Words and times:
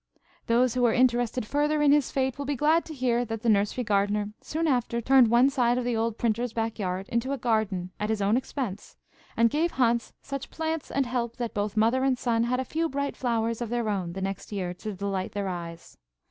Those 0.47 0.73
who 0.73 0.83
are 0.85 0.93
interested 0.93 1.45
further 1.45 1.79
in 1.79 1.91
his 1.91 2.09
fate 2.09 2.39
will 2.39 2.45
be 2.45 2.55
glad 2.55 2.85
to 2.85 2.93
hear 2.95 3.23
that 3.23 3.43
the 3.43 3.49
nursery 3.49 3.83
gardener 3.83 4.33
soon 4.41 4.65
after 4.67 4.99
turned 4.99 5.27
one 5.27 5.47
side 5.51 5.77
of 5.77 5.83
the 5.85 5.95
old 5.95 6.17
printer's 6.17 6.53
back 6.53 6.79
yard 6.79 7.07
into 7.09 7.33
a 7.33 7.37
garden, 7.37 7.91
at 7.99 8.09
his 8.09 8.19
own 8.19 8.35
expense, 8.35 8.95
and 9.37 9.51
gave 9.51 9.73
Hans 9.73 10.13
such 10.19 10.49
plants 10.49 10.89
and 10.89 11.05
help 11.05 11.37
that 11.37 11.53
both 11.53 11.77
mother 11.77 12.03
and 12.03 12.17
son 12.17 12.45
had 12.45 12.59
a 12.59 12.65
few 12.65 12.89
bright 12.89 13.15
flowers 13.15 13.61
of 13.61 13.69
their 13.69 13.89
own 13.89 14.13
the 14.13 14.21
next 14.23 14.51
year 14.51 14.73
to 14.73 14.93
delight 14.95 15.33
their 15.33 15.47
eyes. 15.47 15.99